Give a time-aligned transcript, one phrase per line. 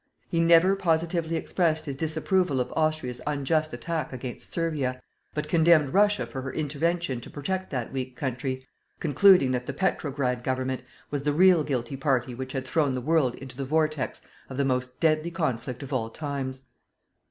[0.29, 4.99] He never positively expressed his disapproval of Austria's unjust attack against Servia,
[5.35, 8.65] but condemned Russia for her intervention to protect that weak country,
[8.99, 13.35] concluding that the Petrograd Government was the real guilty party which had thrown the world
[13.35, 16.63] into the vortex of the most deadly conflict of all times.